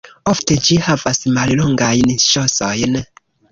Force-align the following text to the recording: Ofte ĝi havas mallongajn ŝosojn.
Ofte 0.29 0.55
ĝi 0.67 0.77
havas 0.85 1.21
mallongajn 1.35 2.17
ŝosojn. 2.27 3.01